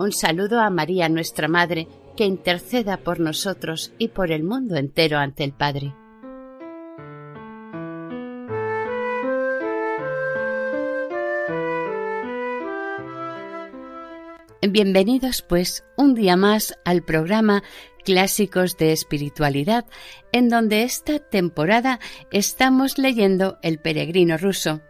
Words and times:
Un 0.00 0.12
saludo 0.12 0.60
a 0.60 0.70
María 0.70 1.10
nuestra 1.10 1.46
Madre, 1.46 1.86
que 2.16 2.24
interceda 2.24 2.96
por 2.96 3.20
nosotros 3.20 3.92
y 3.98 4.08
por 4.08 4.32
el 4.32 4.44
mundo 4.44 4.76
entero 4.76 5.18
ante 5.18 5.44
el 5.44 5.52
Padre. 5.52 5.94
Bienvenidos 14.66 15.42
pues 15.42 15.84
un 15.98 16.14
día 16.14 16.34
más 16.34 16.78
al 16.86 17.02
programa 17.02 17.62
Clásicos 18.02 18.78
de 18.78 18.92
Espiritualidad, 18.92 19.84
en 20.32 20.48
donde 20.48 20.84
esta 20.84 21.18
temporada 21.18 22.00
estamos 22.32 22.96
leyendo 22.96 23.58
El 23.60 23.78
peregrino 23.78 24.38
ruso. 24.38 24.80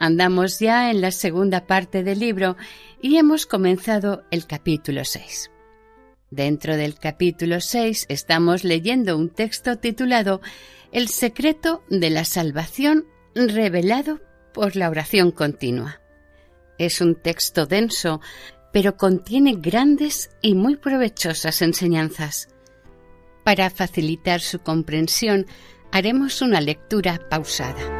Andamos 0.00 0.58
ya 0.58 0.90
en 0.90 1.02
la 1.02 1.10
segunda 1.10 1.66
parte 1.66 2.02
del 2.02 2.20
libro 2.20 2.56
y 3.02 3.18
hemos 3.18 3.44
comenzado 3.44 4.24
el 4.30 4.46
capítulo 4.46 5.04
6. 5.04 5.50
Dentro 6.30 6.78
del 6.78 6.94
capítulo 6.94 7.60
6 7.60 8.06
estamos 8.08 8.64
leyendo 8.64 9.18
un 9.18 9.28
texto 9.28 9.76
titulado 9.76 10.40
El 10.90 11.08
secreto 11.08 11.84
de 11.90 12.08
la 12.08 12.24
salvación 12.24 13.04
revelado 13.34 14.22
por 14.54 14.74
la 14.74 14.88
oración 14.88 15.32
continua. 15.32 16.00
Es 16.78 17.02
un 17.02 17.14
texto 17.14 17.66
denso 17.66 18.22
pero 18.72 18.96
contiene 18.96 19.56
grandes 19.56 20.30
y 20.40 20.54
muy 20.54 20.76
provechosas 20.76 21.60
enseñanzas. 21.60 22.48
Para 23.44 23.68
facilitar 23.68 24.40
su 24.40 24.60
comprensión, 24.60 25.44
haremos 25.92 26.40
una 26.40 26.62
lectura 26.62 27.20
pausada. 27.28 27.99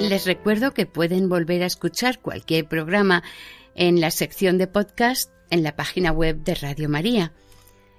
Les 0.00 0.26
recuerdo 0.26 0.72
que 0.72 0.86
pueden 0.86 1.28
volver 1.28 1.62
a 1.62 1.66
escuchar 1.66 2.20
cualquier 2.20 2.66
programa 2.66 3.22
en 3.74 4.00
la 4.00 4.10
sección 4.10 4.58
de 4.58 4.66
podcast 4.66 5.30
en 5.50 5.62
la 5.62 5.76
página 5.76 6.10
web 6.10 6.42
de 6.42 6.54
Radio 6.54 6.88
María. 6.88 7.32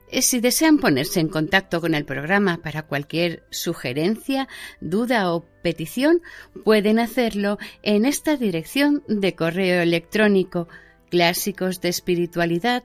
Eh, 0.09 0.21
si 0.21 0.39
desean 0.39 0.79
ponerse 0.79 1.19
en 1.19 1.29
contacto 1.29 1.79
con 1.79 1.93
el 1.93 2.03
programa 2.03 2.57
para 2.57 2.83
cualquier 2.83 3.43
sugerencia, 3.49 4.47
duda 4.81 5.31
o 5.31 5.45
petición, 5.61 6.21
pueden 6.65 6.99
hacerlo 6.99 7.59
en 7.83 8.05
esta 8.05 8.35
dirección 8.35 9.03
de 9.07 9.35
correo 9.35 9.81
electrónico 9.81 10.67
clásicos 11.09 11.81
de 11.81 11.89
espiritualidad 11.89 12.83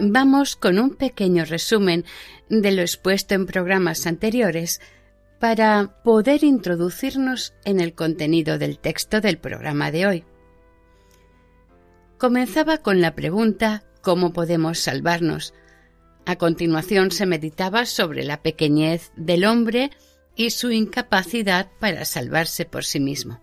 Vamos 0.00 0.54
con 0.54 0.78
un 0.78 0.94
pequeño 0.94 1.44
resumen 1.44 2.04
de 2.48 2.70
lo 2.70 2.82
expuesto 2.82 3.34
en 3.34 3.46
programas 3.46 4.06
anteriores 4.06 4.80
para 5.40 6.02
poder 6.04 6.44
introducirnos 6.44 7.54
en 7.64 7.80
el 7.80 7.94
contenido 7.94 8.58
del 8.58 8.78
texto 8.78 9.20
del 9.20 9.38
programa 9.38 9.90
de 9.90 10.06
hoy. 10.06 10.24
Comenzaba 12.16 12.78
con 12.78 13.00
la 13.00 13.16
pregunta 13.16 13.82
¿cómo 14.00 14.32
podemos 14.32 14.78
salvarnos? 14.78 15.52
A 16.26 16.36
continuación 16.36 17.10
se 17.10 17.26
meditaba 17.26 17.84
sobre 17.84 18.22
la 18.22 18.40
pequeñez 18.42 19.10
del 19.16 19.44
hombre 19.44 19.90
y 20.36 20.50
su 20.50 20.70
incapacidad 20.70 21.70
para 21.80 22.04
salvarse 22.04 22.64
por 22.64 22.84
sí 22.84 23.00
mismo. 23.00 23.40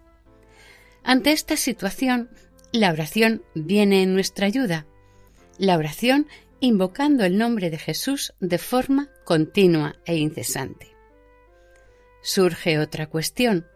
Ante 1.04 1.34
esta 1.34 1.58
situación, 1.58 2.30
la 2.72 2.92
oración 2.92 3.44
viene 3.54 4.04
en 4.04 4.14
nuestra 4.14 4.48
ayuda. 4.48 4.86
La 5.58 5.78
oración 5.78 6.28
invocando 6.60 7.26
el 7.26 7.38
nombre 7.38 7.70
de 7.70 7.78
Jesús 7.78 8.34
de 8.40 8.58
forma 8.58 9.10
continua 9.26 9.96
e 10.06 10.16
incesante 10.18 10.96
surge 12.26 12.80
otra 12.80 13.08
cuestión. 13.08 13.68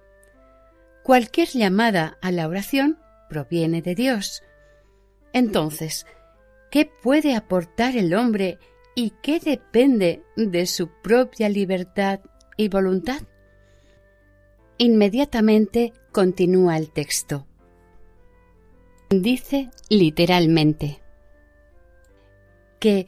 Cualquier 1.04 1.48
llamada 1.50 2.18
a 2.22 2.32
la 2.32 2.48
oración 2.48 2.98
proviene 3.30 3.82
de 3.84 3.94
Dios. 3.94 4.42
Entonces, 5.34 6.08
¿qué 6.72 6.90
puede 7.04 7.36
aportar 7.36 7.96
el 7.96 8.14
hombre 8.16 8.58
y 8.96 9.14
qué 9.22 9.40
depende 9.40 10.24
de 10.36 10.66
su 10.66 10.90
propia 11.04 11.48
libertad 11.48 12.22
y 12.58 12.70
voluntad? 12.70 13.22
Inmediatamente 14.80 15.94
continúa 16.12 16.76
el 16.78 16.92
texto. 16.92 17.46
Dice 19.12 19.70
literalmente 19.90 21.02
que 22.80 23.08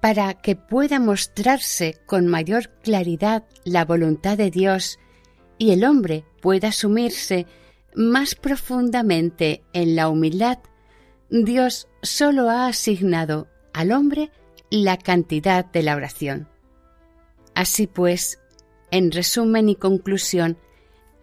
para 0.00 0.34
que 0.34 0.54
pueda 0.54 1.00
mostrarse 1.00 1.98
con 2.06 2.26
mayor 2.26 2.70
claridad 2.82 3.44
la 3.64 3.84
voluntad 3.84 4.38
de 4.38 4.50
Dios 4.50 4.98
y 5.58 5.72
el 5.72 5.84
hombre 5.84 6.24
pueda 6.40 6.70
sumirse 6.70 7.46
más 7.94 8.34
profundamente 8.34 9.64
en 9.72 9.96
la 9.96 10.08
humildad, 10.08 10.58
Dios 11.30 11.88
sólo 12.02 12.48
ha 12.48 12.68
asignado 12.68 13.48
al 13.72 13.92
hombre 13.92 14.30
la 14.70 14.96
cantidad 14.96 15.64
de 15.64 15.82
la 15.82 15.96
oración. 15.96 16.48
Así 17.54 17.86
pues, 17.86 18.38
en 18.90 19.10
resumen 19.10 19.68
y 19.68 19.74
conclusión, 19.74 20.58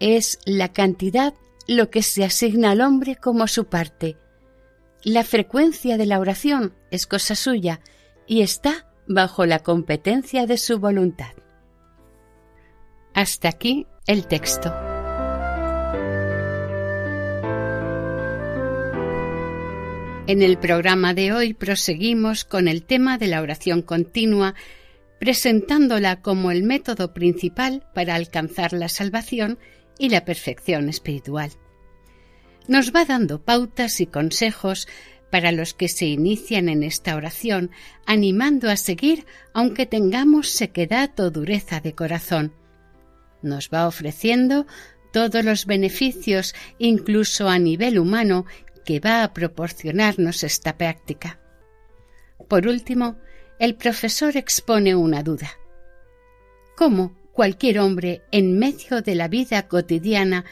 es 0.00 0.38
la 0.44 0.72
cantidad 0.72 1.34
lo 1.66 1.90
que 1.90 2.02
se 2.02 2.24
asigna 2.24 2.72
al 2.72 2.82
hombre 2.82 3.16
como 3.16 3.48
su 3.48 3.64
parte. 3.64 4.16
La 5.08 5.22
frecuencia 5.22 5.98
de 5.98 6.04
la 6.04 6.18
oración 6.18 6.74
es 6.90 7.06
cosa 7.06 7.36
suya, 7.36 7.78
y 8.26 8.42
está 8.42 8.88
bajo 9.06 9.46
la 9.46 9.60
competencia 9.60 10.46
de 10.46 10.58
su 10.58 10.80
voluntad. 10.80 11.30
Hasta 13.14 13.48
aquí 13.48 13.86
el 14.08 14.26
texto. 14.26 14.74
En 20.26 20.42
el 20.42 20.58
programa 20.58 21.14
de 21.14 21.32
hoy 21.32 21.54
proseguimos 21.54 22.44
con 22.44 22.66
el 22.66 22.82
tema 22.82 23.16
de 23.16 23.28
la 23.28 23.42
oración 23.42 23.82
continua, 23.82 24.56
presentándola 25.20 26.20
como 26.20 26.50
el 26.50 26.64
método 26.64 27.14
principal 27.14 27.86
para 27.94 28.16
alcanzar 28.16 28.72
la 28.72 28.88
salvación 28.88 29.60
y 30.00 30.08
la 30.08 30.24
perfección 30.24 30.88
espiritual. 30.88 31.52
Nos 32.68 32.92
va 32.94 33.04
dando 33.04 33.40
pautas 33.40 34.00
y 34.00 34.06
consejos 34.06 34.88
para 35.30 35.52
los 35.52 35.74
que 35.74 35.88
se 35.88 36.06
inician 36.06 36.68
en 36.68 36.82
esta 36.82 37.16
oración, 37.16 37.70
animando 38.06 38.70
a 38.70 38.76
seguir 38.76 39.26
aunque 39.52 39.86
tengamos 39.86 40.48
sequedad 40.50 41.18
o 41.20 41.30
dureza 41.30 41.80
de 41.80 41.94
corazón. 41.94 42.52
Nos 43.42 43.68
va 43.68 43.86
ofreciendo 43.86 44.66
todos 45.12 45.44
los 45.44 45.66
beneficios, 45.66 46.54
incluso 46.78 47.48
a 47.48 47.58
nivel 47.58 47.98
humano, 47.98 48.46
que 48.84 49.00
va 49.00 49.22
a 49.22 49.32
proporcionarnos 49.32 50.42
esta 50.44 50.76
práctica. 50.76 51.38
Por 52.48 52.66
último, 52.66 53.16
el 53.58 53.74
profesor 53.74 54.36
expone 54.36 54.94
una 54.94 55.22
duda. 55.22 55.50
¿Cómo 56.76 57.16
cualquier 57.32 57.80
hombre 57.80 58.22
en 58.30 58.58
medio 58.58 59.02
de 59.02 59.14
la 59.14 59.28
vida 59.28 59.68
cotidiana, 59.68 60.44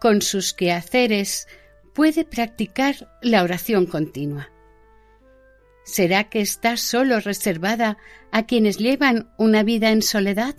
con 0.00 0.22
sus 0.22 0.52
quehaceres, 0.52 1.46
puede 1.92 2.24
practicar 2.24 3.08
la 3.20 3.42
oración 3.42 3.86
continua. 3.86 4.50
¿Será 5.84 6.24
que 6.24 6.40
está 6.40 6.76
solo 6.76 7.20
reservada 7.20 7.98
a 8.30 8.46
quienes 8.46 8.78
llevan 8.78 9.32
una 9.36 9.62
vida 9.62 9.90
en 9.90 10.02
soledad? 10.02 10.54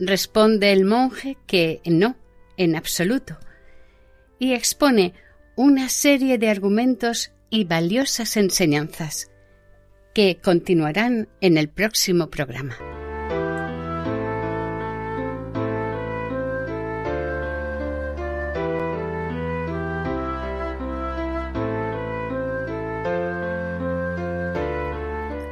Responde 0.00 0.72
el 0.72 0.84
monje 0.84 1.36
que 1.46 1.80
no, 1.84 2.16
en 2.56 2.76
absoluto, 2.76 3.38
y 4.38 4.54
expone 4.54 5.12
una 5.56 5.88
serie 5.88 6.38
de 6.38 6.48
argumentos 6.48 7.32
y 7.50 7.64
valiosas 7.64 8.36
enseñanzas 8.36 9.30
que 10.14 10.38
continuarán 10.42 11.28
en 11.40 11.58
el 11.58 11.68
próximo 11.68 12.30
programa. 12.30 12.97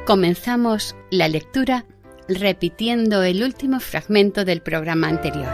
Comenzamos 0.07 0.95
la 1.11 1.27
lectura 1.27 1.85
repitiendo 2.29 3.23
el 3.23 3.43
último 3.43 3.81
fragmento 3.81 4.45
del 4.45 4.61
programa 4.61 5.09
anterior. 5.09 5.51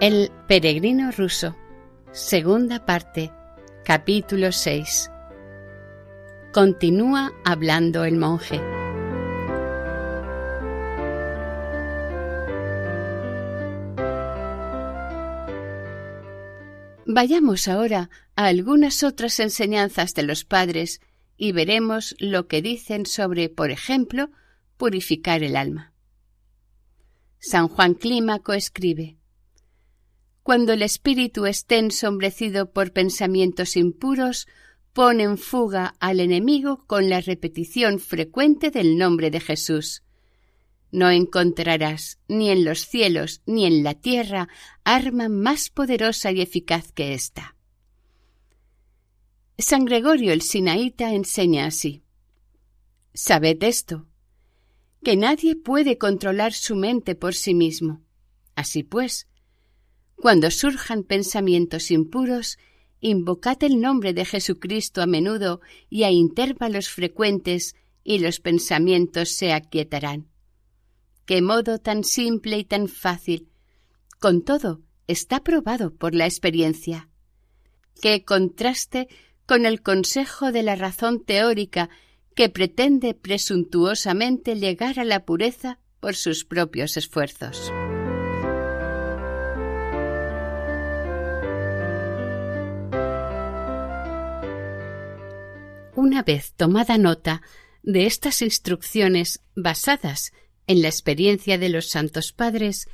El 0.00 0.32
peregrino 0.48 1.12
ruso, 1.12 1.54
segunda 2.10 2.84
parte, 2.84 3.30
capítulo 3.84 4.50
6. 4.50 5.08
Continúa 6.52 7.30
hablando 7.44 8.02
el 8.02 8.16
monje. 8.16 8.60
Vayamos 17.12 17.66
ahora 17.66 18.08
a 18.36 18.46
algunas 18.46 19.02
otras 19.02 19.40
enseñanzas 19.40 20.14
de 20.14 20.22
los 20.22 20.44
padres 20.44 21.00
y 21.36 21.50
veremos 21.50 22.14
lo 22.20 22.46
que 22.46 22.62
dicen 22.62 23.04
sobre, 23.04 23.48
por 23.48 23.72
ejemplo, 23.72 24.30
purificar 24.76 25.42
el 25.42 25.56
alma. 25.56 25.92
San 27.40 27.66
Juan 27.66 27.94
Clímaco 27.94 28.52
escribe 28.52 29.16
Cuando 30.44 30.72
el 30.72 30.82
espíritu 30.82 31.46
esté 31.46 31.78
ensombrecido 31.78 32.70
por 32.70 32.92
pensamientos 32.92 33.76
impuros, 33.76 34.46
pone 34.92 35.24
en 35.24 35.36
fuga 35.36 35.94
al 35.98 36.20
enemigo 36.20 36.84
con 36.86 37.10
la 37.10 37.20
repetición 37.20 37.98
frecuente 37.98 38.70
del 38.70 38.96
nombre 38.96 39.32
de 39.32 39.40
Jesús. 39.40 40.04
No 40.92 41.10
encontrarás 41.10 42.18
ni 42.26 42.50
en 42.50 42.64
los 42.64 42.86
cielos 42.86 43.42
ni 43.46 43.66
en 43.66 43.84
la 43.84 43.94
tierra 43.94 44.48
arma 44.84 45.28
más 45.28 45.70
poderosa 45.70 46.32
y 46.32 46.40
eficaz 46.40 46.92
que 46.92 47.14
ésta. 47.14 47.56
San 49.58 49.84
Gregorio 49.84 50.32
el 50.32 50.42
Sinaíta 50.42 51.12
enseña 51.12 51.66
así. 51.66 52.02
Sabed 53.12 53.62
esto, 53.62 54.06
que 55.04 55.16
nadie 55.16 55.54
puede 55.54 55.98
controlar 55.98 56.52
su 56.52 56.76
mente 56.76 57.14
por 57.14 57.34
sí 57.34 57.54
mismo. 57.54 58.02
Así 58.54 58.82
pues, 58.82 59.28
cuando 60.16 60.50
surjan 60.50 61.04
pensamientos 61.04 61.90
impuros, 61.90 62.58
invocad 63.00 63.62
el 63.64 63.80
nombre 63.80 64.12
de 64.12 64.24
Jesucristo 64.24 65.02
a 65.02 65.06
menudo 65.06 65.60
y 65.88 66.02
a 66.02 66.10
intervalos 66.10 66.88
frecuentes, 66.88 67.76
y 68.02 68.18
los 68.18 68.40
pensamientos 68.40 69.30
se 69.30 69.52
aquietarán. 69.52 70.29
Qué 71.30 71.42
modo 71.42 71.78
tan 71.78 72.02
simple 72.02 72.58
y 72.58 72.64
tan 72.64 72.88
fácil. 72.88 73.52
Con 74.18 74.42
todo, 74.42 74.80
está 75.06 75.44
probado 75.44 75.94
por 75.94 76.12
la 76.12 76.24
experiencia. 76.24 77.08
Qué 78.02 78.24
contraste 78.24 79.06
con 79.46 79.64
el 79.64 79.80
consejo 79.80 80.50
de 80.50 80.64
la 80.64 80.74
razón 80.74 81.24
teórica 81.24 81.88
que 82.34 82.48
pretende 82.48 83.14
presuntuosamente 83.14 84.56
llegar 84.56 84.98
a 84.98 85.04
la 85.04 85.24
pureza 85.24 85.78
por 86.00 86.16
sus 86.16 86.44
propios 86.44 86.96
esfuerzos. 86.96 87.70
Una 95.94 96.24
vez 96.24 96.54
tomada 96.54 96.98
nota 96.98 97.40
de 97.84 98.06
estas 98.06 98.42
instrucciones 98.42 99.44
basadas 99.54 100.32
en 100.66 100.82
la 100.82 100.88
experiencia 100.88 101.58
de 101.58 101.68
los 101.68 101.88
santos 101.88 102.32
padres, 102.32 102.88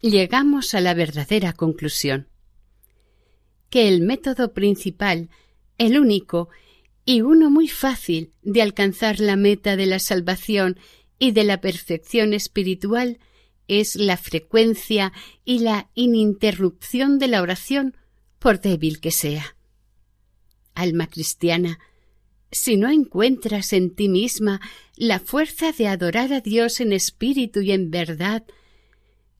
llegamos 0.00 0.74
a 0.74 0.80
la 0.80 0.94
verdadera 0.94 1.52
conclusión. 1.52 2.28
Que 3.70 3.88
el 3.88 4.00
método 4.00 4.52
principal, 4.52 5.28
el 5.76 5.98
único 5.98 6.48
y 7.04 7.22
uno 7.22 7.50
muy 7.50 7.68
fácil 7.68 8.32
de 8.42 8.62
alcanzar 8.62 9.20
la 9.20 9.36
meta 9.36 9.76
de 9.76 9.86
la 9.86 9.98
salvación 9.98 10.78
y 11.18 11.32
de 11.32 11.44
la 11.44 11.60
perfección 11.60 12.34
espiritual 12.34 13.18
es 13.66 13.96
la 13.96 14.16
frecuencia 14.16 15.12
y 15.44 15.60
la 15.60 15.90
ininterrupción 15.94 17.18
de 17.18 17.28
la 17.28 17.42
oración, 17.42 17.96
por 18.38 18.60
débil 18.60 19.00
que 19.00 19.10
sea. 19.10 19.56
Alma 20.74 21.06
cristiana, 21.08 21.78
si 22.50 22.76
no 22.76 22.90
encuentras 22.90 23.72
en 23.72 23.94
ti 23.94 24.08
misma 24.08 24.60
la 24.96 25.20
fuerza 25.20 25.72
de 25.72 25.86
adorar 25.86 26.32
a 26.32 26.40
Dios 26.40 26.80
en 26.80 26.92
espíritu 26.92 27.60
y 27.60 27.72
en 27.72 27.90
verdad, 27.90 28.44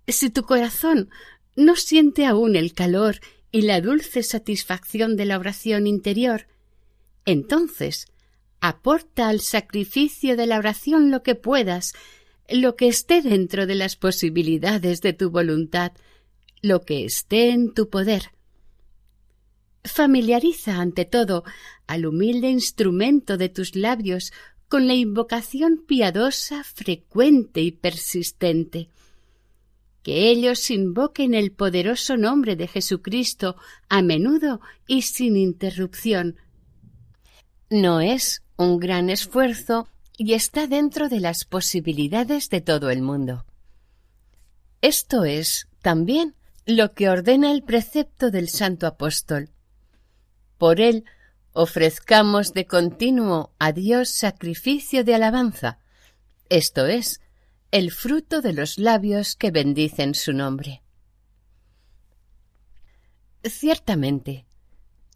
si 0.06 0.30
tu 0.30 0.42
corazón 0.42 1.10
no 1.56 1.76
siente 1.76 2.26
aún 2.26 2.56
el 2.56 2.72
calor 2.72 3.20
y 3.50 3.62
la 3.62 3.80
dulce 3.80 4.22
satisfacción 4.22 5.16
de 5.16 5.24
la 5.24 5.38
oración 5.38 5.86
interior, 5.86 6.46
entonces 7.24 8.06
aporta 8.60 9.28
al 9.28 9.40
sacrificio 9.40 10.36
de 10.36 10.46
la 10.46 10.58
oración 10.58 11.10
lo 11.10 11.22
que 11.22 11.34
puedas, 11.34 11.94
lo 12.48 12.76
que 12.76 12.88
esté 12.88 13.22
dentro 13.22 13.66
de 13.66 13.74
las 13.74 13.96
posibilidades 13.96 15.00
de 15.00 15.12
tu 15.12 15.30
voluntad, 15.30 15.92
lo 16.62 16.82
que 16.82 17.04
esté 17.04 17.50
en 17.50 17.72
tu 17.72 17.88
poder. 17.88 18.32
Familiariza 19.84 20.80
ante 20.80 21.04
todo 21.04 21.44
al 21.86 22.06
humilde 22.06 22.50
instrumento 22.50 23.36
de 23.36 23.48
tus 23.48 23.74
labios 23.74 24.32
con 24.68 24.86
la 24.86 24.94
invocación 24.94 25.84
piadosa, 25.86 26.62
frecuente 26.62 27.62
y 27.62 27.72
persistente. 27.72 28.90
Que 30.02 30.30
ellos 30.30 30.70
invoquen 30.70 31.34
el 31.34 31.52
poderoso 31.52 32.16
nombre 32.16 32.54
de 32.56 32.68
Jesucristo 32.68 33.56
a 33.88 34.02
menudo 34.02 34.60
y 34.86 35.02
sin 35.02 35.36
interrupción. 35.36 36.36
No 37.70 38.00
es 38.00 38.42
un 38.56 38.78
gran 38.78 39.10
esfuerzo 39.10 39.88
y 40.16 40.34
está 40.34 40.66
dentro 40.66 41.08
de 41.08 41.20
las 41.20 41.44
posibilidades 41.44 42.50
de 42.50 42.60
todo 42.60 42.90
el 42.90 43.02
mundo. 43.02 43.46
Esto 44.80 45.24
es 45.24 45.68
también 45.80 46.34
lo 46.66 46.92
que 46.92 47.08
ordena 47.08 47.50
el 47.52 47.62
precepto 47.62 48.30
del 48.30 48.48
Santo 48.48 48.86
Apóstol. 48.86 49.50
Por 50.58 50.80
él 50.80 51.04
ofrezcamos 51.52 52.52
de 52.52 52.66
continuo 52.66 53.52
a 53.58 53.72
Dios 53.72 54.10
sacrificio 54.10 55.04
de 55.04 55.14
alabanza, 55.14 55.78
esto 56.50 56.86
es, 56.86 57.20
el 57.70 57.90
fruto 57.92 58.40
de 58.40 58.52
los 58.52 58.78
labios 58.78 59.36
que 59.36 59.50
bendicen 59.50 60.14
su 60.14 60.32
nombre. 60.32 60.82
Ciertamente, 63.44 64.46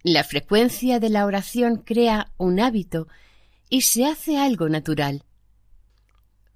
la 0.02 0.24
frecuencia 0.24 1.00
de 1.00 1.10
la 1.10 1.26
oración 1.26 1.76
crea 1.76 2.32
un 2.36 2.60
hábito 2.60 3.08
y 3.68 3.82
se 3.82 4.04
hace 4.04 4.38
algo 4.38 4.68
natural. 4.68 5.24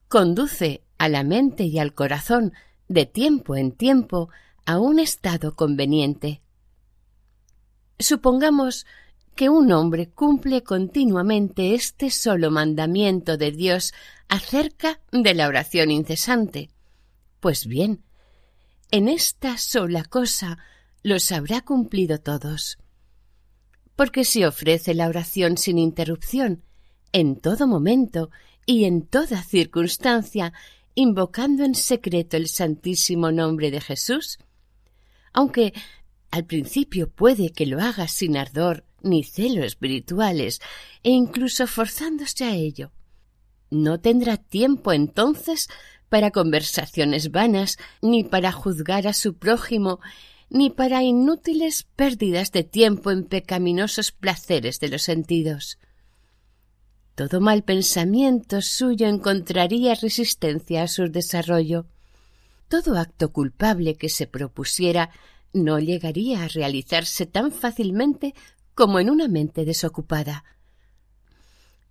Conduce 0.09 0.83
a 0.99 1.09
la 1.09 1.25
mente 1.25 1.65
y 1.65 1.79
al 1.79 1.95
corazón 1.95 2.53
de 2.89 3.07
tiempo 3.07 3.57
en 3.57 3.73
tiempo 3.73 4.29
a 4.65 4.79
un 4.79 4.99
estado 4.99 5.57
conveniente. 5.57 6.43
Supongamos 7.99 8.87
que 9.35 9.49
un 9.49 9.71
hombre 9.73 10.09
cumple 10.09 10.63
continuamente 10.63 11.75
este 11.75 12.11
solo 12.11 12.51
mandamiento 12.51 13.37
de 13.37 13.53
Dios 13.53 13.93
acerca 14.29 15.01
de 15.13 15.35
la 15.35 15.47
oración 15.47 15.91
incesante. 15.91 16.71
Pues 17.41 17.67
bien, 17.67 18.03
en 18.91 19.09
esta 19.09 19.59
sola 19.59 20.05
cosa 20.05 20.59
los 21.03 21.31
habrá 21.33 21.61
cumplido 21.61 22.19
todos. 22.19 22.79
Porque 23.95 24.25
si 24.25 24.45
ofrece 24.45 24.95
la 24.95 25.09
oración 25.09 25.57
sin 25.57 25.79
interrupción, 25.79 26.63
en 27.13 27.37
todo 27.37 27.67
momento 27.67 28.31
y 28.67 28.85
en 28.85 29.07
toda 29.07 29.43
circunstancia, 29.43 30.53
invocando 30.95 31.65
en 31.65 31.75
secreto 31.75 32.37
el 32.37 32.49
santísimo 32.49 33.33
nombre 33.33 33.71
de 33.71 33.81
Jesús, 33.81 34.39
aunque 35.33 35.75
al 36.31 36.45
principio 36.45 37.09
puede 37.09 37.51
que 37.51 37.67
lo 37.67 37.81
haga 37.81 38.09
sin 38.09 38.37
ardor 38.37 38.85
ni 39.03 39.23
celo 39.23 39.65
espirituales, 39.65 40.61
e 41.03 41.11
incluso 41.11 41.67
forzándose 41.67 42.45
a 42.45 42.55
ello. 42.55 42.91
No 43.71 44.01
tendrá 44.01 44.37
tiempo 44.37 44.93
entonces 44.93 45.69
para 46.09 46.31
conversaciones 46.31 47.31
vanas, 47.31 47.79
ni 48.03 48.25
para 48.25 48.53
juzgar 48.53 49.07
a 49.07 49.13
su 49.13 49.37
prójimo, 49.37 50.01
ni 50.49 50.71
para 50.71 51.03
inútiles 51.03 51.85
pérdidas 51.97 52.53
de 52.53 52.63
tiempo 52.63 53.11
en 53.11 53.25
pecaminosos 53.25 54.13
placeres 54.13 54.79
de 54.79 54.89
los 54.89 55.03
sentidos. 55.03 55.79
Todo 57.17 57.41
mal 57.41 57.65
pensamiento 57.65 58.61
suyo 58.61 59.07
encontraría 59.09 59.95
resistencia 59.95 60.83
a 60.83 60.89
su 60.89 61.09
desarrollo. 61.09 61.87
Todo 62.69 62.99
acto 62.99 63.33
culpable 63.33 63.95
que 63.95 64.09
se 64.09 64.27
propusiera 64.27 65.11
no 65.53 65.79
llegaría 65.79 66.45
a 66.45 66.49
realizarse 66.49 67.27
tan 67.27 67.53
fácilmente 67.53 68.35
como 68.75 69.01
en 69.01 69.11
una 69.11 69.29
mente 69.29 69.65
desocupada. 69.65 70.45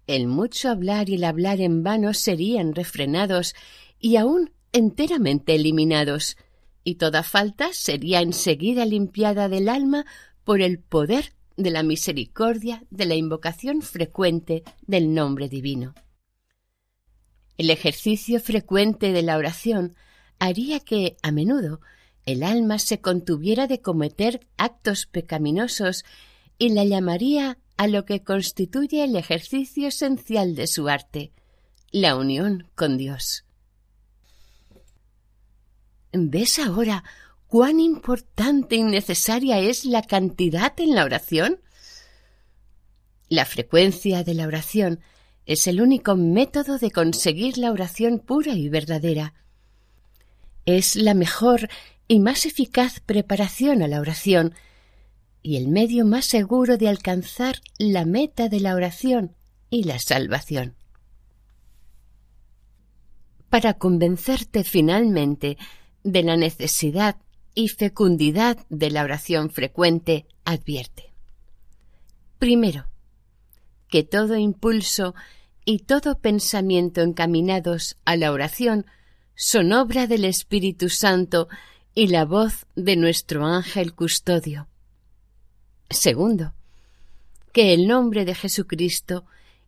El 0.07 0.27
mucho 0.27 0.69
hablar 0.69 1.09
y 1.09 1.15
el 1.15 1.23
hablar 1.23 1.61
en 1.61 1.83
vano 1.83 2.13
serían 2.13 2.75
refrenados 2.75 3.55
y 3.99 4.17
aún 4.17 4.51
enteramente 4.71 5.55
eliminados, 5.55 6.37
y 6.83 6.95
toda 6.95 7.23
falta 7.23 7.69
sería 7.71 8.21
enseguida 8.21 8.85
limpiada 8.85 9.49
del 9.49 9.67
alma 9.67 10.05
por 10.43 10.61
el 10.61 10.79
poder 10.79 11.33
de 11.57 11.71
la 11.71 11.81
misericordia 11.81 12.83
de 12.91 13.05
la 13.05 13.15
invocación 13.15 13.81
frecuente 13.81 14.63
del 14.85 15.13
nombre 15.13 15.49
divino. 15.49 15.95
El 17.57 17.69
ejercicio 17.69 18.39
frecuente 18.39 19.13
de 19.13 19.23
la 19.23 19.37
oración 19.37 19.95
haría 20.39 20.81
que, 20.81 21.15
a 21.23 21.31
menudo, 21.31 21.79
el 22.25 22.43
alma 22.43 22.79
se 22.79 23.01
contuviera 23.01 23.67
de 23.67 23.81
cometer 23.81 24.47
actos 24.57 25.05
pecaminosos 25.05 26.05
y 26.57 26.69
la 26.69 26.83
llamaría 26.83 27.57
a 27.77 27.87
lo 27.87 28.05
que 28.05 28.23
constituye 28.23 29.03
el 29.03 29.15
ejercicio 29.15 29.89
esencial 29.89 30.55
de 30.55 30.67
su 30.67 30.87
arte, 30.87 31.31
la 31.91 32.15
unión 32.15 32.67
con 32.75 32.97
Dios. 32.97 33.45
¿Ves 36.11 36.59
ahora 36.59 37.03
cuán 37.47 37.79
importante 37.79 38.75
y 38.75 38.83
necesaria 38.83 39.59
es 39.59 39.85
la 39.85 40.01
cantidad 40.01 40.73
en 40.79 40.95
la 40.95 41.03
oración? 41.03 41.59
La 43.27 43.45
frecuencia 43.45 44.23
de 44.23 44.33
la 44.33 44.47
oración 44.47 45.01
es 45.45 45.67
el 45.67 45.81
único 45.81 46.15
método 46.15 46.77
de 46.77 46.91
conseguir 46.91 47.57
la 47.57 47.71
oración 47.71 48.19
pura 48.19 48.53
y 48.53 48.69
verdadera. 48.69 49.33
Es 50.65 50.95
la 50.95 51.13
mejor 51.13 51.69
y 52.07 52.19
más 52.19 52.45
eficaz 52.45 52.99
preparación 52.99 53.81
a 53.81 53.87
la 53.87 53.99
oración 53.99 54.53
y 55.41 55.57
el 55.57 55.67
medio 55.67 56.05
más 56.05 56.25
seguro 56.25 56.77
de 56.77 56.89
alcanzar 56.89 57.61
la 57.77 58.05
meta 58.05 58.49
de 58.49 58.59
la 58.59 58.75
oración 58.75 59.35
y 59.69 59.83
la 59.83 59.99
salvación. 59.99 60.75
Para 63.49 63.75
convencerte 63.75 64.63
finalmente 64.63 65.57
de 66.03 66.23
la 66.23 66.37
necesidad 66.37 67.17
y 67.53 67.69
fecundidad 67.69 68.57
de 68.69 68.91
la 68.91 69.03
oración 69.03 69.49
frecuente, 69.49 70.25
advierte. 70.43 71.13
Primero, 72.37 72.87
que 73.87 74.03
todo 74.03 74.35
impulso 74.35 75.15
y 75.63 75.79
todo 75.79 76.19
pensamiento 76.19 77.01
encaminados 77.01 77.97
a 78.03 78.17
la 78.17 78.31
oración 78.31 78.85
son 79.35 79.73
obra 79.73 80.07
del 80.07 80.25
Espíritu 80.25 80.89
Santo 80.89 81.47
y 81.95 82.07
la 82.07 82.25
voz 82.25 82.65
de 82.75 82.97
nuestro 82.97 83.45
ángel 83.45 83.95
custodio. 83.95 84.67
Segundo, 85.89 86.53
que 87.53 87.73
el 87.73 87.87
nombre 87.87 88.25
de 88.25 88.35
Jesucristo, 88.35 89.25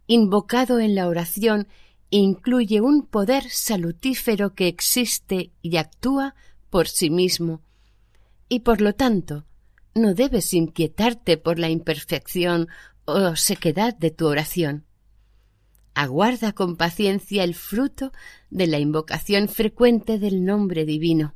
invocado 0.07 0.79
en 0.79 0.93
la 0.93 1.07
oración, 1.07 1.69
incluye 2.09 2.81
un 2.81 3.07
poder 3.07 3.49
salutífero 3.49 4.55
que 4.55 4.67
existe 4.67 5.51
y 5.61 5.77
actúa 5.77 6.35
por 6.69 6.89
sí 6.89 7.09
mismo, 7.09 7.61
y 8.49 8.59
por 8.59 8.81
lo 8.81 8.93
tanto 8.93 9.45
no 9.95 10.13
debes 10.13 10.53
inquietarte 10.53 11.37
por 11.37 11.59
la 11.59 11.69
imperfección 11.69 12.67
o 13.05 13.37
sequedad 13.37 13.95
de 13.95 14.11
tu 14.11 14.27
oración. 14.27 14.83
Aguarda 15.95 16.51
con 16.51 16.75
paciencia 16.75 17.45
el 17.45 17.55
fruto 17.55 18.11
de 18.49 18.67
la 18.67 18.79
invocación 18.79 19.47
frecuente 19.47 20.19
del 20.19 20.43
nombre 20.43 20.83
divino. 20.83 21.33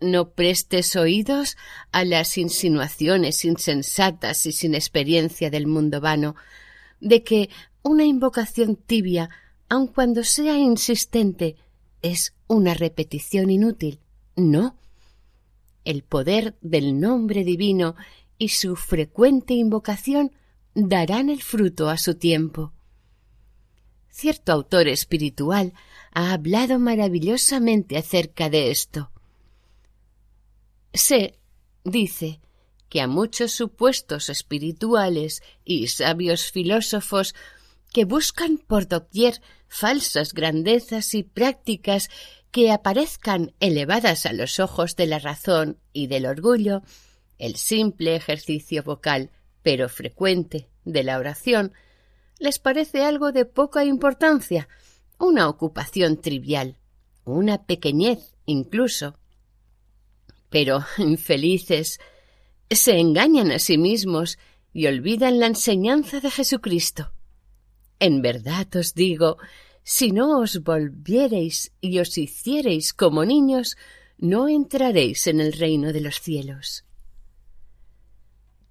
No 0.00 0.30
prestes 0.30 0.94
oídos 0.94 1.56
a 1.90 2.04
las 2.04 2.36
insinuaciones 2.36 3.44
insensatas 3.44 4.44
y 4.46 4.52
sin 4.52 4.74
experiencia 4.74 5.50
del 5.50 5.66
mundo 5.66 6.00
vano, 6.00 6.36
de 7.00 7.22
que 7.22 7.48
una 7.82 8.04
invocación 8.04 8.76
tibia, 8.76 9.30
aun 9.68 9.86
cuando 9.86 10.22
sea 10.24 10.58
insistente, 10.58 11.56
es 12.02 12.34
una 12.46 12.74
repetición 12.74 13.50
inútil. 13.50 14.00
No. 14.36 14.76
El 15.84 16.02
poder 16.02 16.56
del 16.60 17.00
nombre 17.00 17.44
divino 17.44 17.96
y 18.38 18.48
su 18.48 18.76
frecuente 18.76 19.54
invocación 19.54 20.32
darán 20.74 21.30
el 21.30 21.42
fruto 21.42 21.88
a 21.88 21.96
su 21.96 22.16
tiempo. 22.16 22.72
Cierto 24.10 24.52
autor 24.52 24.88
espiritual 24.88 25.72
ha 26.12 26.32
hablado 26.32 26.78
maravillosamente 26.78 27.96
acerca 27.96 28.50
de 28.50 28.70
esto. 28.70 29.10
Sé, 30.96 31.38
dice, 31.84 32.40
que 32.88 33.00
a 33.00 33.06
muchos 33.06 33.52
supuestos 33.52 34.30
espirituales 34.30 35.42
y 35.64 35.88
sabios 35.88 36.50
filósofos 36.50 37.34
que 37.92 38.04
buscan 38.04 38.58
por 38.58 38.88
doquier 38.88 39.40
falsas 39.68 40.32
grandezas 40.32 41.14
y 41.14 41.22
prácticas 41.22 42.08
que 42.50 42.72
aparezcan 42.72 43.52
elevadas 43.60 44.24
a 44.24 44.32
los 44.32 44.60
ojos 44.60 44.96
de 44.96 45.06
la 45.06 45.18
razón 45.18 45.78
y 45.92 46.06
del 46.06 46.24
orgullo, 46.24 46.82
el 47.38 47.56
simple 47.56 48.16
ejercicio 48.16 48.82
vocal, 48.82 49.30
pero 49.62 49.88
frecuente, 49.88 50.70
de 50.84 51.04
la 51.04 51.18
oración, 51.18 51.72
les 52.38 52.58
parece 52.58 53.02
algo 53.02 53.32
de 53.32 53.44
poca 53.44 53.84
importancia, 53.84 54.68
una 55.18 55.48
ocupación 55.48 56.20
trivial, 56.20 56.78
una 57.24 57.64
pequeñez 57.64 58.34
incluso, 58.46 59.18
pero 60.56 60.82
infelices 60.96 62.00
se 62.70 62.98
engañan 62.98 63.50
a 63.50 63.58
sí 63.58 63.76
mismos 63.76 64.38
y 64.72 64.86
olvidan 64.86 65.38
la 65.38 65.48
enseñanza 65.48 66.20
de 66.20 66.30
Jesucristo. 66.30 67.12
En 68.00 68.22
verdad 68.22 68.66
os 68.74 68.94
digo, 68.94 69.36
si 69.82 70.12
no 70.12 70.40
os 70.40 70.62
volviereis 70.62 71.72
y 71.82 71.98
os 71.98 72.16
hiciereis 72.16 72.94
como 72.94 73.26
niños, 73.26 73.76
no 74.16 74.48
entraréis 74.48 75.26
en 75.26 75.42
el 75.42 75.52
reino 75.52 75.92
de 75.92 76.00
los 76.00 76.22
cielos. 76.22 76.86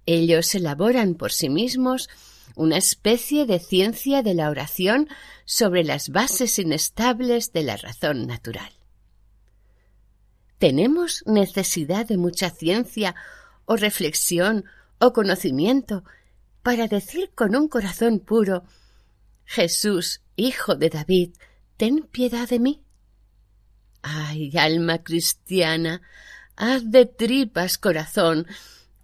Ellos 0.06 0.56
elaboran 0.56 1.14
por 1.14 1.30
sí 1.30 1.48
mismos 1.48 2.08
una 2.56 2.78
especie 2.78 3.46
de 3.46 3.60
ciencia 3.60 4.24
de 4.24 4.34
la 4.34 4.50
oración 4.50 5.08
sobre 5.44 5.84
las 5.84 6.08
bases 6.08 6.58
inestables 6.58 7.52
de 7.52 7.62
la 7.62 7.76
razón 7.76 8.26
natural. 8.26 8.75
¿Tenemos 10.58 11.22
necesidad 11.26 12.06
de 12.06 12.16
mucha 12.16 12.50
ciencia 12.50 13.14
o 13.66 13.76
reflexión 13.76 14.64
o 14.98 15.12
conocimiento 15.12 16.02
para 16.62 16.88
decir 16.88 17.30
con 17.34 17.54
un 17.54 17.68
corazón 17.68 18.20
puro 18.20 18.64
Jesús, 19.44 20.22
hijo 20.34 20.74
de 20.74 20.88
David, 20.88 21.34
ten 21.76 22.02
piedad 22.10 22.48
de 22.48 22.58
mí? 22.58 22.82
Ay, 24.02 24.50
alma 24.56 25.02
cristiana, 25.02 26.00
haz 26.56 26.90
de 26.90 27.04
tripas 27.04 27.76
corazón 27.76 28.46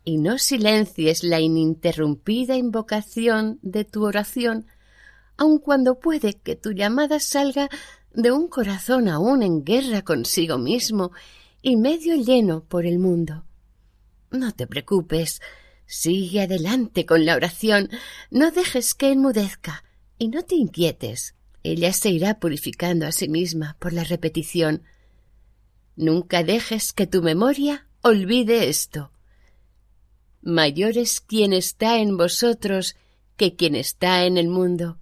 y 0.04 0.16
no 0.18 0.38
silencies 0.38 1.23
la 1.23 1.40
ininterrumpida 1.40 2.56
invocación 2.56 3.59
de 3.62 3.85
tu 3.85 4.04
oración, 4.04 4.66
aun 5.37 5.59
cuando 5.59 5.99
puede 5.99 6.35
que 6.35 6.56
tu 6.56 6.73
llamada 6.73 7.21
salga 7.21 7.68
de 8.12 8.32
un 8.32 8.49
corazón 8.49 9.09
aún 9.09 9.42
en 9.42 9.64
guerra 9.64 10.02
consigo 10.02 10.59
mismo 10.59 11.12
y 11.62 11.76
medio 11.76 12.16
lleno 12.16 12.64
por 12.64 12.85
el 12.85 12.99
mundo. 12.99 13.45
No 14.33 14.52
te 14.52 14.66
preocupes, 14.66 15.40
sigue 15.87 16.42
adelante 16.42 17.07
con 17.07 17.25
la 17.25 17.37
oración, 17.37 17.88
no 18.31 18.50
dejes 18.50 18.95
que 18.95 19.12
enmudezca 19.12 19.85
y 20.19 20.28
no 20.28 20.42
te 20.42 20.57
inquietes. 20.57 21.37
Ella 21.62 21.92
se 21.92 22.11
irá 22.11 22.40
purificando 22.40 23.07
a 23.07 23.12
sí 23.12 23.28
misma 23.28 23.76
por 23.78 23.92
la 23.92 24.02
repetición. 24.02 24.83
Nunca 25.95 26.42
dejes 26.42 26.92
que 26.92 27.07
tu 27.07 27.23
memoria 27.23 27.87
olvide 28.02 28.69
esto. 28.69 29.12
Mayor 30.40 30.99
es 30.99 31.21
quien 31.21 31.52
está 31.52 32.00
en 32.00 32.16
vosotros 32.16 32.97
que 33.37 33.54
quien 33.54 33.76
está 33.76 34.25
en 34.25 34.37
el 34.37 34.49
mundo. 34.49 34.99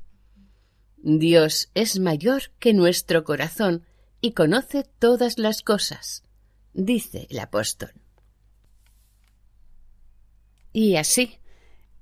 Dios 0.98 1.70
es 1.72 1.98
mayor 1.98 2.50
que 2.58 2.74
nuestro 2.74 3.24
corazón 3.24 3.86
y 4.20 4.32
conoce 4.32 4.84
todas 4.98 5.38
las 5.38 5.62
cosas 5.62 6.24
dice 6.72 7.26
el 7.30 7.38
apóstol. 7.38 7.90
Y 10.72 10.96
así, 10.96 11.38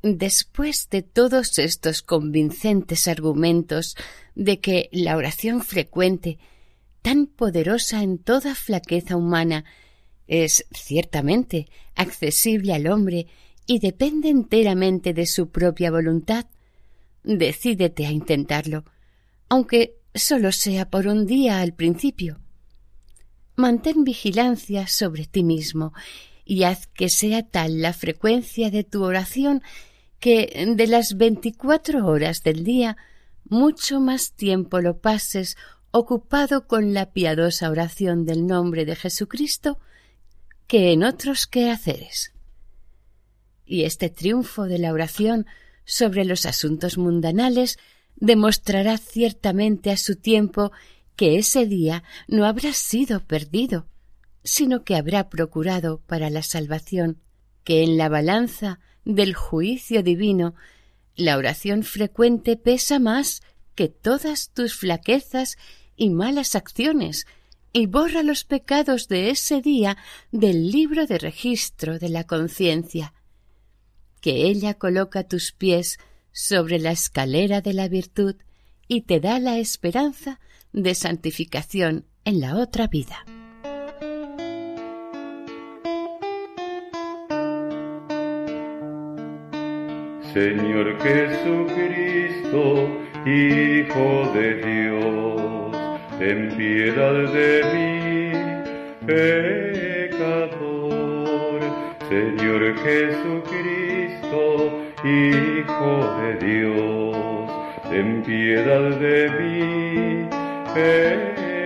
después 0.02 0.88
de 0.90 1.02
todos 1.02 1.58
estos 1.58 2.02
convincentes 2.02 3.08
argumentos 3.08 3.96
de 4.34 4.60
que 4.60 4.88
la 4.92 5.16
oración 5.16 5.62
frecuente, 5.62 6.38
tan 7.02 7.26
poderosa 7.26 8.02
en 8.02 8.18
toda 8.18 8.54
flaqueza 8.54 9.16
humana, 9.16 9.64
es 10.26 10.66
ciertamente 10.70 11.68
accesible 11.94 12.74
al 12.74 12.86
hombre 12.86 13.26
y 13.66 13.78
depende 13.78 14.28
enteramente 14.28 15.14
de 15.14 15.26
su 15.26 15.50
propia 15.50 15.90
voluntad, 15.90 16.46
decídete 17.24 18.06
a 18.06 18.10
intentarlo, 18.10 18.84
aunque 19.48 19.96
solo 20.14 20.52
sea 20.52 20.90
por 20.90 21.06
un 21.06 21.26
día 21.26 21.60
al 21.60 21.72
principio 21.72 22.40
mantén 23.58 24.04
vigilancia 24.04 24.86
sobre 24.86 25.26
ti 25.26 25.42
mismo 25.42 25.92
y 26.44 26.62
haz 26.62 26.86
que 26.86 27.08
sea 27.08 27.42
tal 27.42 27.82
la 27.82 27.92
frecuencia 27.92 28.70
de 28.70 28.84
tu 28.84 29.02
oración 29.02 29.62
que 30.20 30.72
de 30.76 30.86
las 30.86 31.16
veinticuatro 31.16 32.06
horas 32.06 32.44
del 32.44 32.62
día 32.62 32.96
mucho 33.44 33.98
más 33.98 34.32
tiempo 34.32 34.80
lo 34.80 34.98
pases 34.98 35.56
ocupado 35.90 36.68
con 36.68 36.94
la 36.94 37.12
piadosa 37.12 37.68
oración 37.68 38.24
del 38.24 38.46
nombre 38.46 38.84
de 38.84 38.94
Jesucristo 38.94 39.80
que 40.68 40.92
en 40.92 41.02
otros 41.02 41.46
quehaceres. 41.48 42.32
y 43.66 43.84
este 43.84 44.08
triunfo 44.08 44.64
de 44.64 44.78
la 44.78 44.92
oración 44.92 45.46
sobre 45.84 46.24
los 46.24 46.46
asuntos 46.46 46.96
mundanales 46.96 47.78
demostrará 48.16 48.98
ciertamente 48.98 49.90
a 49.90 49.96
su 49.96 50.14
tiempo 50.14 50.70
que 51.18 51.36
ese 51.36 51.66
día 51.66 52.04
no 52.28 52.46
habrá 52.46 52.72
sido 52.72 53.26
perdido, 53.26 53.88
sino 54.44 54.84
que 54.84 54.94
habrá 54.94 55.28
procurado 55.28 56.00
para 56.06 56.30
la 56.30 56.44
salvación, 56.44 57.20
que 57.64 57.82
en 57.82 57.98
la 57.98 58.08
balanza 58.08 58.78
del 59.04 59.34
juicio 59.34 60.04
divino 60.04 60.54
la 61.16 61.36
oración 61.36 61.82
frecuente 61.82 62.56
pesa 62.56 63.00
más 63.00 63.42
que 63.74 63.88
todas 63.88 64.50
tus 64.50 64.76
flaquezas 64.76 65.56
y 65.96 66.10
malas 66.10 66.54
acciones, 66.54 67.26
y 67.72 67.86
borra 67.86 68.22
los 68.22 68.44
pecados 68.44 69.08
de 69.08 69.30
ese 69.30 69.60
día 69.60 69.96
del 70.30 70.70
libro 70.70 71.06
de 71.06 71.18
registro 71.18 71.98
de 71.98 72.10
la 72.10 72.28
conciencia, 72.28 73.12
que 74.20 74.46
ella 74.46 74.74
coloca 74.74 75.24
tus 75.24 75.50
pies 75.50 75.98
sobre 76.30 76.78
la 76.78 76.92
escalera 76.92 77.60
de 77.60 77.72
la 77.72 77.88
virtud 77.88 78.36
y 78.86 79.02
te 79.02 79.18
da 79.18 79.40
la 79.40 79.58
esperanza 79.58 80.38
de 80.72 80.94
santificación 80.94 82.06
en 82.24 82.40
la 82.40 82.56
otra 82.56 82.86
vida. 82.86 83.24
Señor 90.32 90.86
Jesucristo, 91.02 92.62
Hijo 93.26 94.30
de 94.34 94.48
Dios, 94.68 95.72
ten 96.18 96.40
piedad 96.56 97.16
de 97.32 97.52
mí, 97.72 98.32
pecador. 99.06 100.48
Señor 102.08 102.60
Jesucristo, 102.84 104.42
Hijo 105.04 105.92
de 106.20 106.30
Dios, 106.46 107.46
ten 107.90 108.08
piedad 108.22 108.86
de 109.00 109.18
mí, 109.40 109.77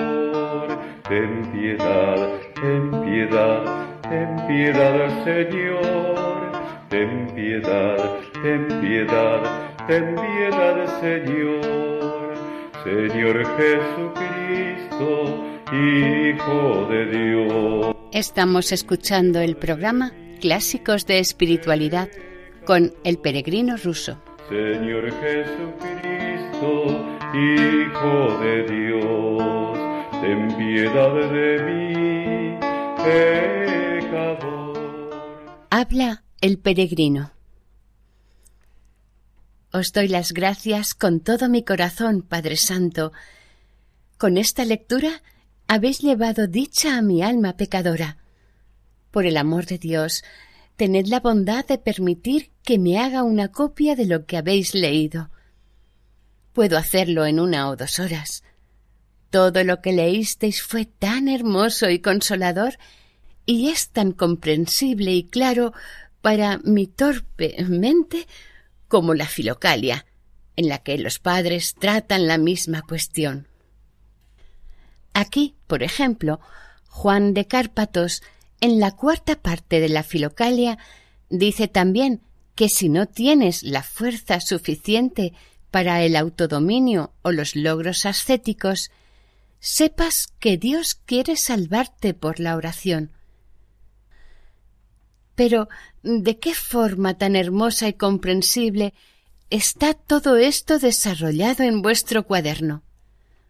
Ten 1.09 1.31
piedad, 1.52 2.19
ten 2.54 2.90
piedad, 3.04 3.62
ten 4.02 4.31
piedad, 4.47 5.25
Señor. 5.25 6.52
Ten 6.88 7.26
piedad, 7.35 7.99
ten 8.43 8.69
piedad, 8.81 9.43
ten 9.87 10.14
piedad, 10.14 10.76
Señor. 11.00 12.35
Señor 12.85 13.37
Jesucristo, 13.57 15.11
Hijo 15.73 16.87
de 16.90 17.07
Dios. 17.07 17.97
Estamos 18.12 18.71
escuchando 18.73 19.40
el 19.40 19.57
programa 19.57 20.12
Clásicos 20.40 21.06
de 21.06 21.19
Espiritualidad 21.19 22.08
con 22.65 22.93
el 23.02 23.19
peregrino 23.19 23.76
ruso. 23.76 24.23
Señor 24.49 25.10
Jesucristo, 25.21 27.03
Hijo 27.34 28.38
de 28.38 28.62
Dios, 28.62 29.76
ten 30.20 30.56
piedad 30.56 31.12
de 31.32 31.64
mí, 31.64 32.56
pecador. 34.04 34.78
Habla 35.68 36.23
el 36.40 36.58
peregrino. 36.58 37.32
Os 39.73 39.90
doy 39.92 40.06
las 40.06 40.30
gracias 40.32 40.94
con 40.94 41.18
todo 41.18 41.49
mi 41.49 41.64
corazón, 41.64 42.23
Padre 42.23 42.56
Santo. 42.56 43.10
Con 44.16 44.36
esta 44.36 44.64
lectura 44.64 45.20
habéis 45.66 45.99
llevado 45.99 46.47
dicha 46.47 46.97
a 46.97 47.02
mi 47.02 47.20
alma 47.20 47.56
pecadora. 47.56 48.18
Por 49.10 49.26
el 49.26 49.36
amor 49.38 49.66
de 49.66 49.78
Dios, 49.78 50.23
tened 50.76 51.08
la 51.08 51.18
bondad 51.18 51.66
de 51.66 51.78
permitir 51.78 52.52
que 52.62 52.78
me 52.78 53.00
haga 53.00 53.25
una 53.25 53.49
copia 53.49 53.97
de 53.97 54.06
lo 54.06 54.25
que 54.25 54.36
habéis 54.36 54.73
leído. 54.73 55.30
Puedo 56.54 56.78
hacerlo 56.78 57.26
en 57.26 57.40
una 57.40 57.69
o 57.69 57.76
dos 57.76 57.99
horas. 57.99 58.43
Todo 59.30 59.64
lo 59.64 59.82
que 59.82 59.93
leísteis 59.93 60.62
fue 60.62 60.86
tan 60.86 61.28
hermoso 61.28 61.90
y 61.90 61.99
consolador 61.99 62.78
y 63.45 63.69
es 63.69 63.90
tan 63.90 64.12
comprensible 64.12 65.12
y 65.12 65.25
claro 65.25 65.73
para 66.23 66.58
mi 66.58 66.86
torpe 66.86 67.62
mente 67.69 68.26
como 68.88 69.14
la 69.14 69.26
filocalia, 69.26 70.06
en 70.56 70.69
la 70.69 70.78
que 70.78 70.97
los 70.97 71.19
padres 71.19 71.75
tratan 71.75 72.26
la 72.28 72.38
misma 72.38 72.82
cuestión. 72.82 73.49
Aquí, 75.12 75.56
por 75.67 75.82
ejemplo, 75.82 76.40
Juan 76.88 77.34
de 77.34 77.47
Cárpatos 77.47 78.23
en 78.60 78.78
la 78.78 78.93
cuarta 78.93 79.36
parte 79.36 79.80
de 79.80 79.88
la 79.88 80.04
Filocalia 80.04 80.78
dice 81.28 81.67
también 81.67 82.23
que 82.54 82.69
si 82.69 82.88
no 82.88 83.06
tienes 83.06 83.64
la 83.64 83.82
fuerza 83.82 84.40
suficiente 84.40 85.32
para 85.75 86.02
el 86.02 86.15
autodominio 86.15 87.13
o 87.23 87.32
los 87.32 87.56
logros 87.56 88.06
ascéticos, 88.06 88.93
sepas 89.58 90.28
que 90.39 90.56
Dios 90.56 90.95
quiere 90.95 91.34
salvarte 91.34 92.15
por 92.15 92.39
la 92.39 92.54
oración. 92.54 93.10
Pero 95.34 95.69
¿de 96.04 96.39
qué 96.39 96.54
forma 96.54 97.19
tan 97.19 97.34
hermosa 97.34 97.89
y 97.89 97.95
comprensible 97.95 98.95
está 99.50 99.95
todo 99.95 100.37
esto 100.37 100.78
desarrollado 100.78 101.65
en 101.65 101.82
vuestro 101.82 102.25
cuaderno? 102.25 102.84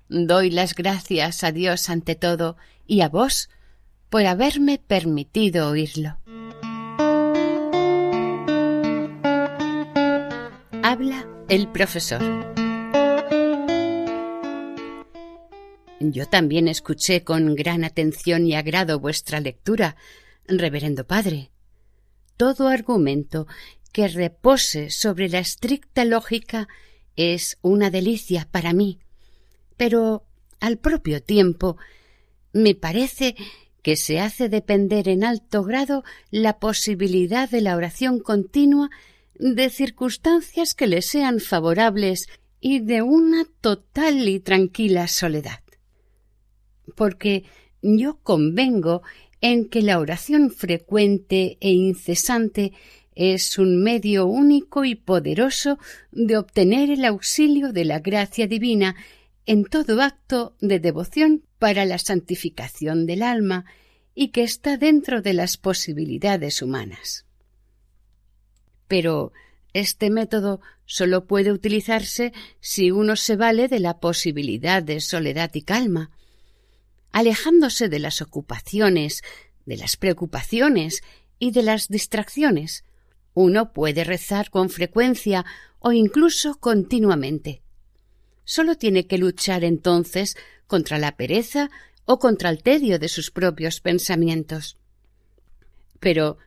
Doy 0.09 0.49
las 0.49 0.75
gracias 0.75 1.45
a 1.45 1.53
Dios 1.53 1.91
ante 1.91 2.15
todo 2.15 2.57
y 2.87 3.03
a 3.03 3.11
vos 3.11 3.51
por 4.09 4.25
haberme 4.25 4.79
permitido 4.79 5.69
oírlo. 5.69 6.17
Habla 10.83 11.34
el 11.49 11.69
profesor. 11.69 12.23
Yo 16.01 16.27
también 16.27 16.69
escuché 16.69 17.23
con 17.25 17.55
gran 17.55 17.85
atención 17.85 18.47
y 18.47 18.55
agrado 18.55 18.99
vuestra 18.99 19.41
lectura, 19.41 19.97
reverendo 20.47 21.07
padre. 21.07 21.51
Todo 22.37 22.69
argumento 22.69 23.47
que 23.93 24.09
repose 24.09 24.91
sobre 24.91 25.29
la 25.29 25.39
estricta 25.39 26.05
lógica 26.05 26.69
es 27.17 27.59
una 27.63 27.91
delicia 27.91 28.49
para 28.51 28.73
mí, 28.73 28.99
pero 29.77 30.25
al 30.61 30.79
propio 30.79 31.23
tiempo 31.23 31.77
me 32.53 32.75
parece 32.75 33.37
que 33.83 33.97
se 33.97 34.19
hace 34.19 34.49
depender 34.49 35.09
en 35.09 35.25
alto 35.25 35.63
grado 35.63 36.05
la 36.31 36.59
posibilidad 36.59 37.49
de 37.49 37.61
la 37.61 37.77
oración 37.77 38.19
continua 38.19 38.91
de 39.39 39.71
circunstancias 39.71 40.75
que 40.75 40.87
le 40.87 41.03
sean 41.03 41.41
favorables 41.41 42.29
y 42.61 42.81
de 42.81 43.03
una 43.03 43.45
total 43.61 44.29
y 44.29 44.41
tranquila 44.41 45.09
soledad. 45.09 45.61
Porque 46.97 47.45
yo 47.83 48.19
convengo 48.23 49.03
en 49.41 49.69
que 49.69 49.83
la 49.83 49.99
oración 49.99 50.51
frecuente 50.51 51.59
e 51.61 51.71
incesante 51.73 52.73
es 53.15 53.59
un 53.59 53.83
medio 53.83 54.27
único 54.27 54.85
y 54.85 54.95
poderoso 54.95 55.79
de 56.11 56.37
obtener 56.37 56.91
el 56.91 57.05
auxilio 57.05 57.73
de 57.73 57.85
la 57.85 57.99
gracia 57.99 58.47
divina 58.47 58.97
en 59.47 59.65
todo 59.65 60.01
acto 60.01 60.57
de 60.61 60.81
devoción 60.81 61.45
para 61.59 61.85
la 61.85 61.99
santificación 61.99 63.07
del 63.07 63.23
alma 63.23 63.67
y 64.15 64.29
que 64.29 64.43
está 64.43 64.77
dentro 64.77 65.23
de 65.23 65.35
las 65.35 65.57
posibilidades 65.57 66.63
humanas. 66.63 67.27
Pero 68.89 69.33
este 69.73 70.11
método 70.11 70.61
solo 70.87 71.27
puede 71.27 71.53
utilizarse 71.53 72.33
si 72.61 72.91
uno 72.91 73.17
se 73.17 73.37
vale 73.37 73.69
de 73.69 73.81
la 73.81 73.99
posibilidad 73.99 74.83
de 74.83 75.01
soledad 75.01 75.51
y 75.55 75.63
calma, 75.63 76.11
alejándose 77.11 77.89
de 77.89 77.99
las 77.99 78.23
ocupaciones, 78.23 79.23
de 79.67 79.77
las 79.77 79.97
preocupaciones 79.97 81.03
y 81.39 81.51
de 81.51 81.63
las 81.63 81.89
distracciones. 81.89 82.85
Uno 83.35 83.73
puede 83.73 84.05
rezar 84.05 84.51
con 84.51 84.71
frecuencia 84.71 85.45
o 85.81 85.93
incluso 85.93 86.57
continuamente. 86.61 87.63
Solo 88.45 88.77
tiene 88.77 89.07
que 89.07 89.19
luchar 89.19 89.65
entonces 89.65 90.37
contra 90.67 90.99
la 90.99 91.17
pereza 91.17 91.71
o 92.05 92.19
contra 92.19 92.51
el 92.51 92.63
tedio 92.63 92.99
de 92.99 93.09
sus 93.09 93.31
propios 93.31 93.81
pensamientos. 93.81 94.77
Pero 95.99 96.39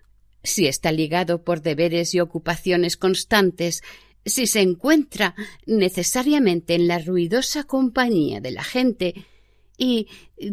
si 0.43 0.67
está 0.67 0.91
ligado 0.91 1.43
por 1.43 1.61
deberes 1.61 2.13
y 2.13 2.19
ocupaciones 2.19 2.97
constantes, 2.97 3.81
si 4.25 4.47
se 4.47 4.61
encuentra 4.61 5.35
necesariamente 5.65 6.75
en 6.75 6.87
la 6.87 6.99
ruidosa 6.99 7.63
compañía 7.63 8.41
de 8.41 8.51
la 8.51 8.63
gente 8.63 9.25
y 9.77 10.07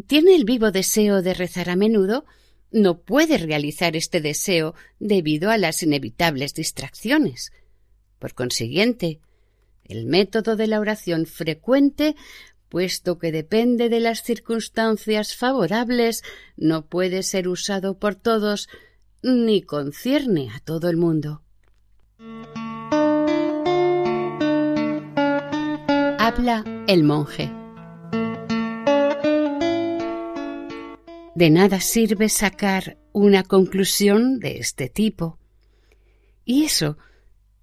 tiene 0.07 0.35
el 0.35 0.45
vivo 0.45 0.71
deseo 0.71 1.21
de 1.21 1.33
rezar 1.33 1.69
a 1.69 1.75
menudo, 1.75 2.25
no 2.71 2.99
puede 2.99 3.37
realizar 3.37 3.95
este 3.95 4.21
deseo 4.21 4.75
debido 4.99 5.49
a 5.49 5.57
las 5.57 5.81
inevitables 5.83 6.53
distracciones. 6.53 7.51
Por 8.19 8.33
consiguiente, 8.33 9.19
el 9.83 10.05
método 10.05 10.55
de 10.55 10.67
la 10.67 10.79
oración 10.79 11.25
frecuente, 11.25 12.15
puesto 12.69 13.17
que 13.19 13.31
depende 13.31 13.89
de 13.89 13.99
las 13.99 14.23
circunstancias 14.23 15.35
favorables, 15.35 16.23
no 16.57 16.87
puede 16.87 17.23
ser 17.23 17.47
usado 17.47 17.97
por 17.97 18.15
todos, 18.15 18.67
ni 19.25 19.63
concierne 19.63 20.51
a 20.51 20.59
todo 20.59 20.87
el 20.87 20.97
mundo. 20.97 21.41
Habla 26.19 26.63
el 26.87 27.03
monje. 27.03 27.51
De 31.33 31.49
nada 31.49 31.81
sirve 31.81 32.29
sacar 32.29 32.97
una 33.13 33.43
conclusión 33.43 34.39
de 34.39 34.59
este 34.59 34.89
tipo. 34.89 35.39
Y 36.45 36.65
eso 36.65 36.97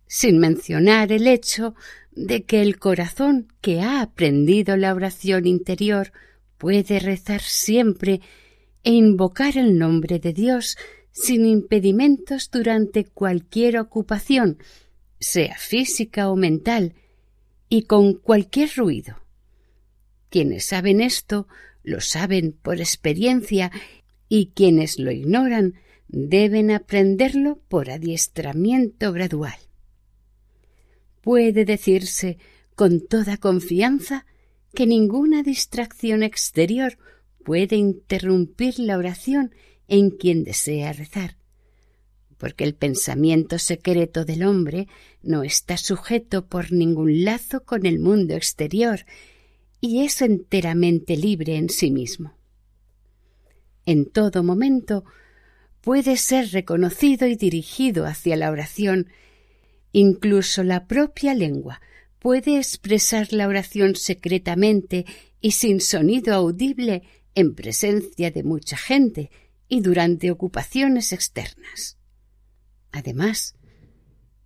sin 0.09 0.38
mencionar 0.38 1.12
el 1.12 1.29
hecho 1.29 1.75
de 2.11 2.42
que 2.44 2.61
el 2.61 2.79
corazón 2.79 3.46
que 3.61 3.81
ha 3.81 4.03
aprendido 4.03 4.77
la 4.77 4.92
oración 4.94 5.46
interior 5.46 6.12
puede 6.59 6.98
rezar 6.98 7.40
siempre 7.40 8.20
e 8.83 8.90
invocar 8.90 9.57
el 9.57 9.79
nombre 9.79 10.18
de 10.18 10.33
Dios 10.33 10.77
sin 11.12 11.46
impedimentos 11.46 12.51
durante 12.51 13.05
cualquier 13.05 13.79
ocupación, 13.79 14.59
sea 15.20 15.57
física 15.57 16.31
o 16.31 16.37
mental, 16.37 16.94
y 17.68 17.83
con 17.85 18.14
cualquier 18.14 18.70
ruido. 18.77 19.18
Quienes 20.29 20.64
saben 20.64 21.01
esto 21.01 21.46
lo 21.83 22.01
saben 22.01 22.53
por 22.53 22.81
experiencia 22.81 23.70
y 24.29 24.46
quienes 24.55 24.98
lo 24.98 25.11
ignoran 25.11 25.75
deben 26.09 26.70
aprenderlo 26.70 27.61
por 27.68 27.90
adiestramiento 27.90 29.12
gradual. 29.12 29.57
Puede 31.20 31.64
decirse 31.64 32.38
con 32.75 33.07
toda 33.07 33.37
confianza 33.37 34.27
que 34.75 34.87
ninguna 34.87 35.42
distracción 35.42 36.22
exterior 36.22 36.98
puede 37.44 37.77
interrumpir 37.77 38.79
la 38.79 38.96
oración 38.96 39.55
en 39.92 40.09
quien 40.09 40.42
desea 40.42 40.94
rezar, 40.94 41.37
porque 42.38 42.64
el 42.64 42.74
pensamiento 42.74 43.59
secreto 43.59 44.24
del 44.24 44.42
hombre 44.42 44.88
no 45.22 45.42
está 45.42 45.76
sujeto 45.76 46.46
por 46.46 46.72
ningún 46.72 47.24
lazo 47.24 47.64
con 47.66 47.85
el 47.85 47.98
mundo 47.98 48.35
exterior 48.35 49.05
y 49.83 50.02
es 50.02 50.22
enteramente 50.22 51.14
libre 51.18 51.57
en 51.57 51.68
sí 51.68 51.90
mismo. 51.90 52.33
En 53.85 54.07
todo 54.07 54.42
momento 54.42 55.05
puede 55.83 56.16
ser 56.16 56.52
reconocido 56.52 57.26
y 57.26 57.37
dirigido 57.37 58.07
hacia 58.07 58.37
la 58.37 58.50
oración, 58.50 59.09
incluso 59.92 60.64
la 60.64 60.87
propia 60.87 61.35
lengua 61.35 61.83
puede 62.18 62.57
expresar 62.57 63.35
la 63.35 63.46
oración 63.46 63.94
secretamente 63.94 65.05
y 65.42 65.50
sin 65.50 65.83
sonido 65.83 66.33
audible 66.33 67.02
en 67.35 67.55
presencia 67.55 68.31
de 68.31 68.42
mucha 68.42 68.78
gente 68.78 69.31
y 69.68 69.81
durante 69.81 70.31
ocupaciones 70.31 71.12
externas. 71.12 71.98
Además, 72.90 73.57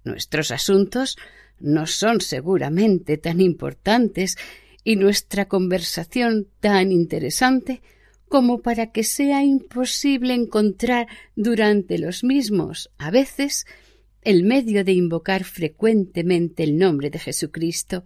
nuestros 0.04 0.50
asuntos 0.50 1.16
no 1.58 1.86
son 1.86 2.20
seguramente 2.20 3.18
tan 3.18 3.40
importantes 3.40 4.36
y 4.84 4.96
nuestra 4.96 5.48
conversación 5.48 6.46
tan 6.60 6.92
interesante 6.92 7.82
como 8.28 8.60
para 8.60 8.92
que 8.92 9.04
sea 9.04 9.42
imposible 9.42 10.34
encontrar 10.34 11.06
durante 11.34 11.98
los 11.98 12.24
mismos, 12.24 12.90
a 12.98 13.10
veces, 13.10 13.66
el 14.22 14.42
medio 14.42 14.84
de 14.84 14.92
invocar 14.92 15.44
frecuentemente 15.44 16.64
el 16.64 16.76
nombre 16.78 17.10
de 17.10 17.18
Jesucristo, 17.18 18.04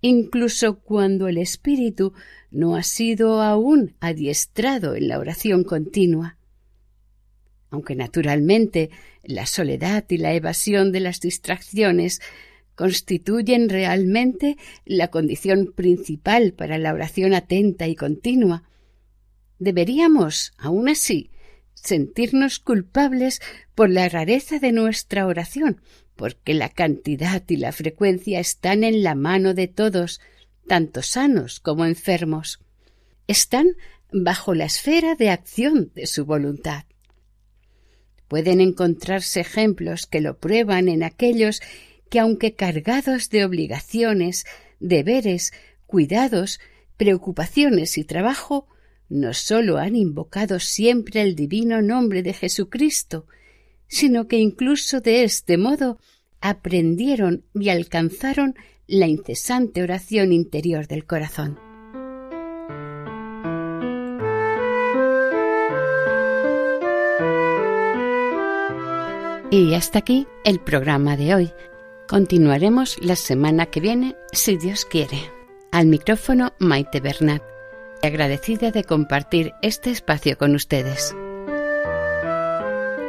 incluso 0.00 0.78
cuando 0.80 1.28
el 1.28 1.38
espíritu 1.38 2.12
no 2.50 2.76
ha 2.76 2.82
sido 2.82 3.42
aún 3.42 3.94
adiestrado 4.00 4.94
en 4.94 5.08
la 5.08 5.18
oración 5.18 5.64
continua. 5.64 6.36
Aunque 7.70 7.94
naturalmente 7.94 8.90
la 9.22 9.46
soledad 9.46 10.04
y 10.08 10.18
la 10.18 10.32
evasión 10.34 10.92
de 10.92 11.00
las 11.00 11.20
distracciones 11.20 12.20
constituyen 12.74 13.68
realmente 13.68 14.56
la 14.84 15.08
condición 15.08 15.72
principal 15.74 16.52
para 16.52 16.78
la 16.78 16.94
oración 16.94 17.34
atenta 17.34 17.88
y 17.88 17.96
continua, 17.96 18.62
deberíamos, 19.58 20.52
aun 20.56 20.88
así, 20.88 21.30
sentirnos 21.74 22.58
culpables 22.58 23.40
por 23.74 23.90
la 23.90 24.08
rareza 24.08 24.58
de 24.58 24.72
nuestra 24.72 25.26
oración, 25.26 25.80
porque 26.18 26.52
la 26.52 26.68
cantidad 26.68 27.44
y 27.46 27.56
la 27.58 27.70
frecuencia 27.70 28.40
están 28.40 28.82
en 28.82 29.04
la 29.04 29.14
mano 29.14 29.54
de 29.54 29.68
todos, 29.68 30.20
tanto 30.66 31.00
sanos 31.00 31.60
como 31.60 31.84
enfermos. 31.84 32.58
Están 33.28 33.76
bajo 34.10 34.52
la 34.52 34.64
esfera 34.64 35.14
de 35.14 35.30
acción 35.30 35.92
de 35.94 36.08
su 36.08 36.24
voluntad. 36.24 36.86
Pueden 38.26 38.60
encontrarse 38.60 39.38
ejemplos 39.38 40.06
que 40.06 40.20
lo 40.20 40.38
prueban 40.38 40.88
en 40.88 41.04
aquellos 41.04 41.62
que, 42.10 42.18
aunque 42.18 42.52
cargados 42.54 43.30
de 43.30 43.44
obligaciones, 43.44 44.44
deberes, 44.80 45.52
cuidados, 45.86 46.58
preocupaciones 46.96 47.96
y 47.96 48.02
trabajo, 48.02 48.66
no 49.08 49.34
sólo 49.34 49.78
han 49.78 49.94
invocado 49.94 50.58
siempre 50.58 51.22
el 51.22 51.36
divino 51.36 51.80
nombre 51.80 52.24
de 52.24 52.32
Jesucristo, 52.32 53.28
sino 53.88 54.28
que 54.28 54.38
incluso 54.38 55.00
de 55.00 55.24
este 55.24 55.56
modo 55.56 55.98
aprendieron 56.40 57.44
y 57.54 57.70
alcanzaron 57.70 58.54
la 58.86 59.06
incesante 59.06 59.82
oración 59.82 60.32
interior 60.32 60.86
del 60.86 61.04
corazón. 61.04 61.58
Y 69.50 69.74
hasta 69.74 70.00
aquí 70.00 70.26
el 70.44 70.60
programa 70.60 71.16
de 71.16 71.34
hoy. 71.34 71.52
Continuaremos 72.06 72.96
la 73.02 73.16
semana 73.16 73.66
que 73.66 73.80
viene, 73.80 74.16
si 74.32 74.56
Dios 74.56 74.84
quiere. 74.84 75.18
Al 75.72 75.86
micrófono 75.86 76.52
Maite 76.58 77.00
Bernat 77.00 77.42
agradecida 78.02 78.70
de 78.70 78.84
compartir 78.84 79.52
este 79.62 79.90
espacio 79.90 80.38
con 80.38 80.54
ustedes. 80.54 81.14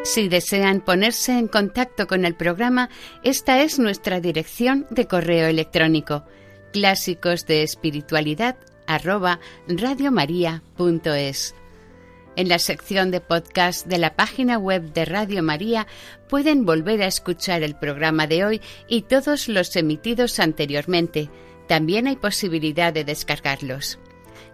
Si 0.04 0.30
desean 0.30 0.82
ponerse 0.82 1.38
en 1.38 1.48
contacto 1.48 2.08
con 2.08 2.26
el 2.26 2.36
programa, 2.36 2.90
esta 3.24 3.62
es 3.62 3.80
nuestra 3.80 4.20
dirección 4.20 4.88
de 4.90 5.08
correo 5.08 5.48
electrónico 5.48 6.24
clásicos 6.72 7.46
de 7.46 7.64
espiritualidad 7.64 8.58
En 12.36 12.48
la 12.48 12.60
sección 12.60 13.12
de 13.12 13.22
podcast 13.22 13.86
de 13.88 13.98
la 13.98 14.16
página 14.16 14.58
web 14.58 14.94
de 14.94 15.06
Radio 15.06 15.44
María 15.44 15.88
pueden 16.30 16.66
volver 16.66 17.02
a 17.02 17.08
escuchar 17.08 17.64
el 17.64 17.76
programa 17.76 18.28
de 18.28 18.46
hoy 18.46 18.62
y 18.88 19.02
todos 19.02 19.50
los 19.50 19.76
emitidos 19.76 20.40
anteriormente. 20.40 21.30
También 21.68 22.08
hay 22.08 22.16
posibilidad 22.16 22.94
de 22.94 23.04
descargarlos. 23.04 24.00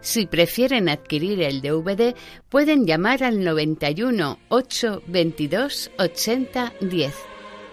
Si 0.01 0.25
prefieren 0.25 0.89
adquirir 0.89 1.41
el 1.41 1.61
DVD, 1.61 2.15
pueden 2.49 2.85
llamar 2.85 3.23
al 3.23 3.43
91 3.43 4.39
822 4.49 5.91
80 5.97 6.73
10. 6.81 7.15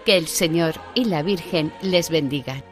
Que 0.05 0.17
el 0.17 0.27
Señor 0.27 0.75
y 0.95 1.05
la 1.05 1.23
Virgen 1.23 1.71
les 1.81 2.09
bendigan. 2.09 2.63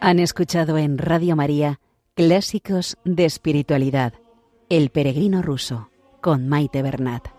Han 0.00 0.18
escuchado 0.18 0.76
en 0.76 0.98
Radio 0.98 1.34
María 1.34 1.80
Clásicos 2.14 2.98
de 3.04 3.24
Espiritualidad, 3.24 4.12
El 4.68 4.90
Peregrino 4.90 5.40
Ruso, 5.40 5.88
con 6.20 6.46
Maite 6.46 6.82
Bernat. 6.82 7.33